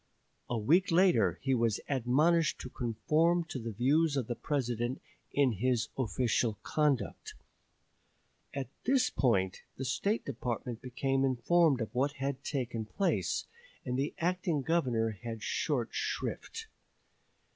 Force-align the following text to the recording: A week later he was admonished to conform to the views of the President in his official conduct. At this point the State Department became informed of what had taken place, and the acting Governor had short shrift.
A 0.49 0.57
week 0.57 0.89
later 0.91 1.37
he 1.43 1.53
was 1.53 1.79
admonished 1.87 2.57
to 2.61 2.71
conform 2.71 3.43
to 3.43 3.59
the 3.59 3.69
views 3.71 4.17
of 4.17 4.25
the 4.25 4.35
President 4.35 4.99
in 5.31 5.51
his 5.51 5.89
official 5.95 6.57
conduct. 6.63 7.35
At 8.51 8.69
this 8.85 9.11
point 9.11 9.61
the 9.77 9.85
State 9.85 10.25
Department 10.25 10.81
became 10.81 11.23
informed 11.23 11.81
of 11.81 11.93
what 11.93 12.13
had 12.13 12.43
taken 12.43 12.83
place, 12.83 13.45
and 13.85 13.95
the 13.95 14.15
acting 14.17 14.63
Governor 14.63 15.11
had 15.21 15.43
short 15.43 15.89
shrift. 15.91 16.65